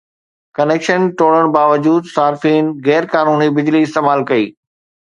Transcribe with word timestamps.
connection 0.57 1.01
ٽوڙڻ 1.17 1.51
باوجود 1.57 2.09
صارفين 2.15 2.73
غير 2.89 3.11
قانوني 3.15 3.53
بجلي 3.61 3.85
استعمال 3.89 4.29
ڪئي 4.33 4.53